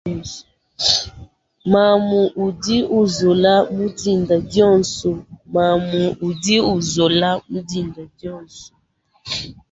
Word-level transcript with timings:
Mamu 1.71 2.21
udi 6.27 6.47
unzula 6.69 7.35
mudinda 7.51 7.99
dionso. 8.11 8.61